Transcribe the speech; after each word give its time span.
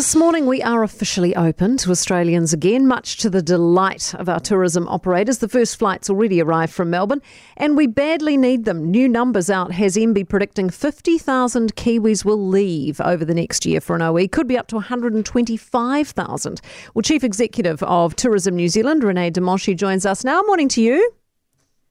this 0.00 0.16
morning 0.16 0.46
we 0.46 0.62
are 0.62 0.82
officially 0.82 1.36
open 1.36 1.76
to 1.76 1.90
Australians 1.90 2.54
again, 2.54 2.86
much 2.86 3.18
to 3.18 3.28
the 3.28 3.42
delight 3.42 4.14
of 4.14 4.30
our 4.30 4.40
tourism 4.40 4.88
operators. 4.88 5.36
The 5.36 5.48
first 5.48 5.78
flights 5.78 6.08
already 6.08 6.40
arrived 6.40 6.72
from 6.72 6.88
Melbourne, 6.88 7.20
and 7.58 7.76
we 7.76 7.86
badly 7.86 8.38
need 8.38 8.64
them. 8.64 8.90
New 8.90 9.06
numbers 9.06 9.50
out 9.50 9.72
has 9.72 9.96
MB 9.96 10.26
predicting 10.30 10.70
50,000 10.70 11.76
Kiwis 11.76 12.24
will 12.24 12.48
leave 12.48 12.98
over 13.02 13.26
the 13.26 13.34
next 13.34 13.66
year 13.66 13.78
for 13.78 13.94
an 13.94 14.00
OE, 14.00 14.26
could 14.26 14.48
be 14.48 14.56
up 14.56 14.68
to 14.68 14.76
125,000. 14.76 16.60
Well, 16.94 17.02
Chief 17.02 17.22
Executive 17.22 17.82
of 17.82 18.16
Tourism 18.16 18.56
New 18.56 18.68
Zealand, 18.68 19.04
Rene 19.04 19.28
de 19.28 19.42
Monchy, 19.42 19.74
joins 19.74 20.06
us 20.06 20.24
now. 20.24 20.40
Morning 20.40 20.70
to 20.70 20.80
you. 20.80 21.12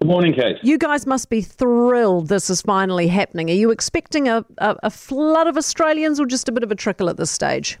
Good 0.00 0.08
morning, 0.08 0.34
Kate. 0.34 0.58
You 0.64 0.76
guys 0.76 1.06
must 1.06 1.30
be 1.30 1.40
thrilled 1.40 2.26
this 2.26 2.50
is 2.50 2.62
finally 2.62 3.06
happening. 3.06 3.48
Are 3.48 3.54
you 3.54 3.70
expecting 3.70 4.28
a, 4.28 4.44
a, 4.58 4.76
a, 4.82 4.90
flood 4.90 5.46
of 5.46 5.56
Australians 5.56 6.18
or 6.18 6.26
just 6.26 6.48
a 6.48 6.52
bit 6.52 6.64
of 6.64 6.72
a 6.72 6.74
trickle 6.74 7.08
at 7.08 7.16
this 7.16 7.30
stage? 7.30 7.78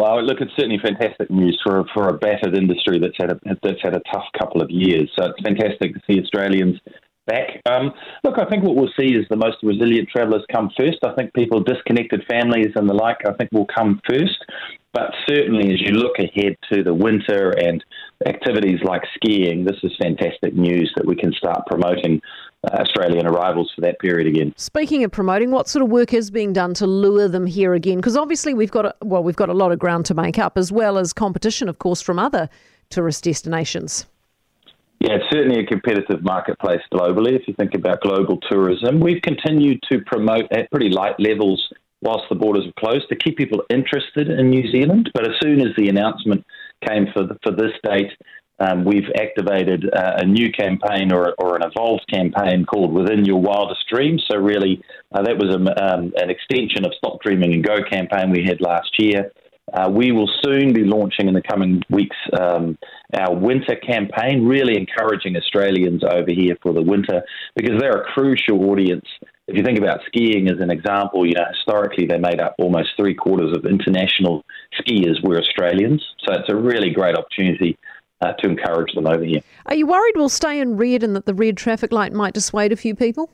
Well, 0.00 0.22
look, 0.24 0.40
it's 0.40 0.56
certainly 0.56 0.78
fantastic 0.82 1.30
news 1.30 1.60
for 1.62 1.84
for 1.92 2.08
a 2.08 2.14
battered 2.16 2.56
industry 2.56 2.98
that's 2.98 3.18
had 3.20 3.32
a 3.32 3.40
that's 3.62 3.82
had 3.82 3.94
a 3.94 4.00
tough 4.10 4.24
couple 4.38 4.62
of 4.62 4.70
years. 4.70 5.10
So 5.14 5.26
it's 5.26 5.42
fantastic 5.42 5.92
to 5.92 6.00
see 6.08 6.18
Australians 6.18 6.80
back. 7.26 7.60
Um, 7.68 7.92
look, 8.24 8.38
I 8.38 8.46
think 8.46 8.64
what 8.64 8.76
we'll 8.76 8.94
see 8.98 9.14
is 9.14 9.26
the 9.28 9.36
most 9.36 9.58
resilient 9.62 10.08
travellers 10.08 10.42
come 10.50 10.70
first. 10.74 11.04
I 11.04 11.12
think 11.16 11.34
people, 11.34 11.62
disconnected 11.62 12.24
families 12.30 12.72
and 12.76 12.88
the 12.88 12.94
like, 12.94 13.18
I 13.26 13.34
think 13.34 13.52
will 13.52 13.66
come 13.66 14.00
first. 14.08 14.38
But 14.94 15.12
certainly, 15.28 15.70
as 15.70 15.82
you 15.82 15.92
look 15.92 16.18
ahead 16.18 16.56
to 16.72 16.82
the 16.82 16.94
winter 16.94 17.50
and 17.50 17.84
activities 18.26 18.80
like 18.82 19.02
skiing, 19.16 19.64
this 19.66 19.76
is 19.82 19.92
fantastic 20.00 20.54
news 20.54 20.90
that 20.96 21.06
we 21.06 21.14
can 21.14 21.32
start 21.34 21.66
promoting 21.66 22.22
Australian 22.64 23.26
arrivals 23.26 23.72
for 23.74 23.80
that 23.80 23.98
period 24.00 24.26
again. 24.26 24.52
Speaking 24.56 25.02
of 25.04 25.10
promoting, 25.10 25.50
what 25.50 25.68
sort 25.68 25.82
of 25.82 25.88
work 25.88 26.12
is 26.12 26.30
being 26.30 26.52
done 26.52 26.74
to 26.74 26.86
lure 26.86 27.28
them 27.28 27.46
here 27.46 27.74
again? 27.74 27.96
Because 27.96 28.16
obviously 28.16 28.52
we've 28.52 28.70
got 28.70 28.84
a, 28.84 28.94
well, 29.02 29.22
we've 29.22 29.36
got 29.36 29.48
a 29.48 29.54
lot 29.54 29.72
of 29.72 29.78
ground 29.78 30.06
to 30.06 30.14
make 30.14 30.38
up, 30.38 30.58
as 30.58 30.70
well 30.70 30.98
as 30.98 31.12
competition, 31.12 31.68
of 31.68 31.78
course, 31.78 32.02
from 32.02 32.18
other 32.18 32.50
tourist 32.90 33.24
destinations. 33.24 34.06
Yeah, 34.98 35.14
it's 35.14 35.30
certainly 35.30 35.60
a 35.60 35.66
competitive 35.66 36.22
marketplace 36.22 36.82
globally. 36.92 37.32
If 37.32 37.48
you 37.48 37.54
think 37.54 37.74
about 37.74 38.02
global 38.02 38.38
tourism, 38.50 39.00
we've 39.00 39.22
continued 39.22 39.82
to 39.90 40.00
promote 40.04 40.44
at 40.52 40.70
pretty 40.70 40.90
light 40.90 41.18
levels 41.18 41.66
whilst 42.02 42.24
the 42.28 42.34
borders 42.34 42.66
were 42.66 42.72
closed 42.78 43.08
to 43.08 43.16
keep 43.16 43.38
people 43.38 43.62
interested 43.70 44.28
in 44.28 44.50
New 44.50 44.70
Zealand. 44.70 45.10
But 45.14 45.26
as 45.26 45.36
soon 45.42 45.60
as 45.60 45.68
the 45.76 45.88
announcement 45.88 46.44
came 46.86 47.06
for 47.14 47.24
the, 47.26 47.38
for 47.42 47.52
this 47.52 47.72
date, 47.82 48.12
um, 48.60 48.84
we've 48.84 49.08
activated 49.16 49.88
uh, 49.92 50.18
a 50.18 50.26
new 50.26 50.52
campaign 50.52 51.12
or, 51.12 51.34
or, 51.38 51.56
an 51.56 51.62
evolved 51.62 52.06
campaign 52.12 52.66
called 52.66 52.92
Within 52.92 53.24
Your 53.24 53.40
Wildest 53.40 53.88
Dreams. 53.90 54.24
So 54.30 54.38
really, 54.38 54.82
uh, 55.12 55.22
that 55.22 55.38
was 55.38 55.54
a, 55.54 55.94
um, 55.94 56.12
an 56.16 56.28
extension 56.30 56.84
of 56.84 56.92
Stop 56.98 57.22
Dreaming 57.22 57.54
and 57.54 57.64
Go 57.64 57.76
campaign 57.90 58.30
we 58.30 58.44
had 58.44 58.60
last 58.60 58.90
year. 58.98 59.32
Uh, 59.72 59.88
we 59.88 60.10
will 60.12 60.28
soon 60.44 60.74
be 60.74 60.82
launching 60.84 61.28
in 61.28 61.34
the 61.34 61.42
coming 61.42 61.80
weeks 61.90 62.16
um, 62.38 62.76
our 63.14 63.34
winter 63.34 63.76
campaign, 63.76 64.44
really 64.44 64.76
encouraging 64.76 65.36
Australians 65.36 66.02
over 66.04 66.30
here 66.30 66.56
for 66.60 66.72
the 66.72 66.82
winter 66.82 67.22
because 67.54 67.78
they're 67.80 68.02
a 68.02 68.12
crucial 68.12 68.68
audience 68.70 69.06
if 69.50 69.56
you 69.56 69.64
think 69.64 69.78
about 69.78 69.98
skiing 70.06 70.48
as 70.48 70.60
an 70.60 70.70
example, 70.70 71.26
you 71.26 71.34
know, 71.34 71.44
historically 71.52 72.06
they 72.06 72.18
made 72.18 72.40
up 72.40 72.54
almost 72.58 72.90
three 72.96 73.14
quarters 73.14 73.56
of 73.56 73.64
international 73.64 74.44
skiers 74.78 75.20
were 75.24 75.40
Australians. 75.40 76.06
So 76.24 76.34
it's 76.34 76.48
a 76.48 76.54
really 76.54 76.90
great 76.90 77.16
opportunity 77.16 77.76
uh, 78.20 78.32
to 78.34 78.48
encourage 78.48 78.92
them 78.94 79.06
over 79.06 79.24
here. 79.24 79.40
Are 79.66 79.74
you 79.74 79.86
worried 79.86 80.14
we'll 80.16 80.28
stay 80.28 80.60
in 80.60 80.76
red 80.76 81.02
and 81.02 81.16
that 81.16 81.26
the 81.26 81.34
red 81.34 81.56
traffic 81.56 81.92
light 81.92 82.12
might 82.12 82.34
dissuade 82.34 82.72
a 82.72 82.76
few 82.76 82.94
people? 82.94 83.30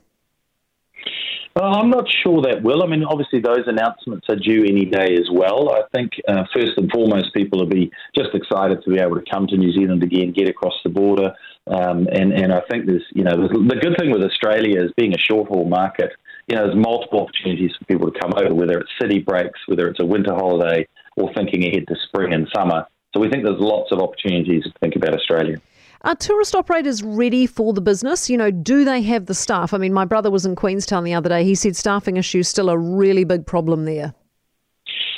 Well, 1.55 1.73
I'm 1.73 1.89
not 1.89 2.05
sure 2.23 2.43
that 2.43 2.61
will. 2.61 2.83
I 2.83 2.87
mean, 2.87 3.03
obviously, 3.03 3.39
those 3.39 3.65
announcements 3.65 4.27
are 4.29 4.35
due 4.35 4.63
any 4.63 4.85
day 4.85 5.15
as 5.15 5.27
well. 5.31 5.71
I 5.71 5.81
think, 5.91 6.11
uh, 6.27 6.43
first 6.53 6.73
and 6.77 6.87
foremost, 6.91 7.33
people 7.33 7.57
will 7.57 7.65
be 7.65 7.89
just 8.15 8.29
excited 8.35 8.83
to 8.83 8.91
be 8.91 8.99
able 8.99 9.15
to 9.15 9.23
come 9.27 9.47
to 9.47 9.57
New 9.57 9.73
Zealand 9.73 10.03
again, 10.03 10.33
get 10.33 10.47
across 10.47 10.75
the 10.83 10.91
border. 10.91 11.33
Um, 11.65 12.07
and, 12.11 12.31
and 12.31 12.53
I 12.53 12.61
think 12.69 12.85
there's, 12.85 13.03
you 13.11 13.23
know, 13.23 13.35
there's, 13.35 13.49
the 13.49 13.79
good 13.81 13.97
thing 13.97 14.11
with 14.11 14.21
Australia 14.21 14.83
is 14.83 14.91
being 14.97 15.15
a 15.15 15.17
short 15.17 15.47
haul 15.47 15.65
market, 15.65 16.11
you 16.47 16.55
know, 16.55 16.67
there's 16.67 16.77
multiple 16.77 17.21
opportunities 17.21 17.71
for 17.77 17.85
people 17.85 18.11
to 18.11 18.19
come 18.19 18.33
over, 18.37 18.53
whether 18.53 18.77
it's 18.77 18.91
city 19.01 19.19
breaks, 19.19 19.59
whether 19.65 19.87
it's 19.87 19.99
a 19.99 20.05
winter 20.05 20.33
holiday, 20.33 20.87
or 21.17 21.33
thinking 21.33 21.65
ahead 21.65 21.87
to 21.87 21.95
spring 22.07 22.33
and 22.33 22.47
summer. 22.55 22.85
So 23.13 23.19
we 23.19 23.29
think 23.29 23.43
there's 23.43 23.59
lots 23.59 23.91
of 23.91 23.99
opportunities 23.99 24.63
to 24.63 24.71
think 24.79 24.95
about 24.95 25.13
Australia. 25.13 25.57
Are 26.01 26.15
tourist 26.15 26.55
operators 26.55 27.01
ready 27.01 27.47
for 27.47 27.73
the 27.73 27.81
business? 27.81 28.29
You 28.29 28.37
know, 28.37 28.51
do 28.51 28.85
they 28.85 29.01
have 29.03 29.25
the 29.25 29.33
staff? 29.33 29.73
I 29.73 29.77
mean, 29.77 29.93
my 29.93 30.05
brother 30.05 30.29
was 30.29 30.45
in 30.45 30.55
Queenstown 30.55 31.03
the 31.03 31.13
other 31.13 31.29
day. 31.29 31.43
He 31.43 31.55
said 31.55 31.75
staffing 31.75 32.17
issues 32.17 32.47
still 32.47 32.69
a 32.69 32.77
really 32.77 33.23
big 33.23 33.45
problem 33.45 33.85
there. 33.85 34.13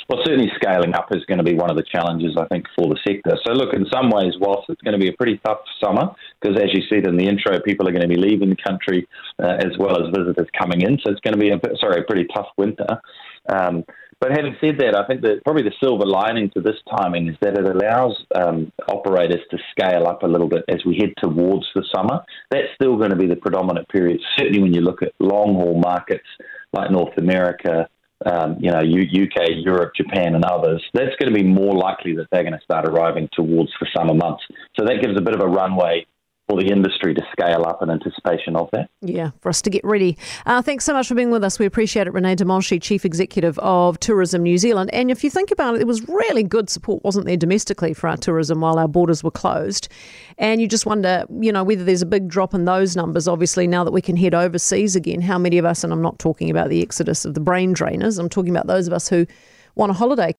Well, 0.08 0.20
certainly 0.24 0.50
scaling 0.56 0.92
up 0.94 1.06
is 1.12 1.24
going 1.26 1.38
to 1.38 1.44
be 1.44 1.54
one 1.54 1.70
of 1.70 1.76
the 1.76 1.84
challenges, 1.84 2.36
I 2.36 2.44
think, 2.46 2.66
for 2.74 2.88
the 2.88 2.98
sector. 3.06 3.38
So, 3.46 3.52
look, 3.52 3.74
in 3.74 3.86
some 3.92 4.10
ways, 4.10 4.32
whilst 4.40 4.68
it's 4.68 4.80
going 4.82 4.98
to 4.98 4.98
be 4.98 5.08
a 5.08 5.12
pretty 5.12 5.40
tough 5.46 5.60
summer, 5.80 6.10
because 6.40 6.60
as 6.60 6.70
you 6.72 6.82
said 6.88 7.06
in 7.06 7.16
the 7.16 7.28
intro, 7.28 7.60
people 7.60 7.86
are 7.88 7.92
going 7.92 8.02
to 8.02 8.08
be 8.08 8.16
leaving 8.16 8.50
the 8.50 8.56
country 8.56 9.06
uh, 9.40 9.58
as 9.60 9.78
well 9.78 10.02
as 10.02 10.12
visitors 10.12 10.48
coming 10.58 10.80
in. 10.80 10.98
So, 11.04 11.12
it's 11.12 11.20
going 11.20 11.34
to 11.34 11.38
be 11.38 11.50
a 11.50 11.60
sorry, 11.78 12.00
a 12.00 12.04
pretty 12.04 12.26
tough 12.34 12.48
winter. 12.56 13.00
Um, 13.48 13.84
but 14.20 14.32
having 14.32 14.54
said 14.60 14.78
that, 14.78 14.94
I 14.94 15.06
think 15.06 15.22
that 15.22 15.42
probably 15.44 15.62
the 15.62 15.74
silver 15.82 16.04
lining 16.04 16.50
to 16.50 16.60
this 16.60 16.76
timing 16.98 17.28
is 17.28 17.36
that 17.40 17.56
it 17.56 17.64
allows 17.64 18.22
um, 18.34 18.70
operators 18.86 19.40
to 19.50 19.58
scale 19.70 20.06
up 20.06 20.22
a 20.22 20.26
little 20.26 20.48
bit 20.48 20.64
as 20.68 20.84
we 20.84 20.96
head 20.96 21.14
towards 21.16 21.66
the 21.74 21.82
summer. 21.94 22.20
That's 22.50 22.68
still 22.74 22.96
going 22.96 23.10
to 23.10 23.16
be 23.16 23.26
the 23.26 23.36
predominant 23.36 23.88
period, 23.88 24.20
certainly 24.36 24.60
when 24.60 24.74
you 24.74 24.82
look 24.82 25.02
at 25.02 25.14
long 25.18 25.54
haul 25.54 25.80
markets 25.80 26.26
like 26.74 26.90
North 26.90 27.16
America, 27.16 27.88
um, 28.26 28.58
you 28.60 28.70
know, 28.70 28.80
UK, 28.80 29.48
Europe, 29.56 29.92
Japan, 29.96 30.34
and 30.34 30.44
others. 30.44 30.84
That's 30.92 31.16
going 31.18 31.32
to 31.32 31.38
be 31.38 31.46
more 31.46 31.74
likely 31.74 32.14
that 32.16 32.26
they're 32.30 32.42
going 32.42 32.52
to 32.52 32.64
start 32.64 32.86
arriving 32.86 33.28
towards 33.32 33.70
the 33.80 33.86
summer 33.96 34.14
months. 34.14 34.44
So 34.78 34.84
that 34.84 35.00
gives 35.02 35.18
a 35.18 35.22
bit 35.22 35.34
of 35.34 35.40
a 35.40 35.48
runway 35.48 36.04
for 36.50 36.60
the 36.60 36.68
industry 36.68 37.14
to 37.14 37.22
scale 37.30 37.64
up 37.64 37.80
in 37.82 37.90
anticipation 37.90 38.56
of 38.56 38.68
that. 38.72 38.90
Yeah, 39.00 39.30
for 39.40 39.50
us 39.50 39.62
to 39.62 39.70
get 39.70 39.84
ready. 39.84 40.18
Uh, 40.46 40.60
thanks 40.62 40.84
so 40.84 40.92
much 40.92 41.06
for 41.06 41.14
being 41.14 41.30
with 41.30 41.44
us. 41.44 41.58
We 41.58 41.66
appreciate 41.66 42.08
it. 42.08 42.12
Rene 42.12 42.34
de 42.34 42.44
Monchy, 42.44 42.80
Chief 42.80 43.04
Executive 43.04 43.56
of 43.60 44.00
Tourism 44.00 44.42
New 44.42 44.58
Zealand. 44.58 44.90
And 44.92 45.10
if 45.10 45.22
you 45.22 45.30
think 45.30 45.52
about 45.52 45.74
it, 45.74 45.78
there 45.78 45.86
was 45.86 46.06
really 46.08 46.42
good 46.42 46.68
support, 46.68 47.04
wasn't 47.04 47.26
there, 47.26 47.36
domestically 47.36 47.94
for 47.94 48.08
our 48.08 48.16
tourism 48.16 48.60
while 48.60 48.78
our 48.78 48.88
borders 48.88 49.22
were 49.22 49.30
closed. 49.30 49.88
And 50.38 50.60
you 50.60 50.66
just 50.66 50.86
wonder, 50.86 51.24
you 51.40 51.52
know, 51.52 51.62
whether 51.62 51.84
there's 51.84 52.02
a 52.02 52.06
big 52.06 52.28
drop 52.28 52.52
in 52.52 52.64
those 52.64 52.96
numbers, 52.96 53.28
obviously, 53.28 53.68
now 53.68 53.84
that 53.84 53.92
we 53.92 54.02
can 54.02 54.16
head 54.16 54.34
overseas 54.34 54.96
again. 54.96 55.20
How 55.20 55.38
many 55.38 55.58
of 55.58 55.64
us, 55.64 55.84
and 55.84 55.92
I'm 55.92 56.02
not 56.02 56.18
talking 56.18 56.50
about 56.50 56.68
the 56.68 56.82
exodus 56.82 57.24
of 57.24 57.34
the 57.34 57.40
brain 57.40 57.74
drainers, 57.74 58.18
I'm 58.18 58.28
talking 58.28 58.50
about 58.50 58.66
those 58.66 58.88
of 58.88 58.92
us 58.92 59.08
who 59.08 59.24
want 59.76 59.90
a 59.90 59.94
holiday 59.94 60.28